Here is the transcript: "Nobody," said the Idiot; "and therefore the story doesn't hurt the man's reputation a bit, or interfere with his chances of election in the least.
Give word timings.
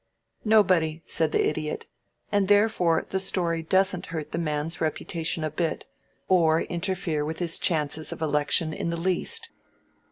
"Nobody," 0.43 1.03
said 1.05 1.31
the 1.31 1.47
Idiot; 1.47 1.85
"and 2.31 2.47
therefore 2.47 3.05
the 3.11 3.19
story 3.19 3.61
doesn't 3.61 4.07
hurt 4.07 4.31
the 4.31 4.39
man's 4.39 4.81
reputation 4.81 5.43
a 5.43 5.51
bit, 5.51 5.85
or 6.27 6.61
interfere 6.61 7.23
with 7.23 7.37
his 7.37 7.59
chances 7.59 8.11
of 8.11 8.19
election 8.19 8.73
in 8.73 8.89
the 8.89 8.97
least. 8.97 9.51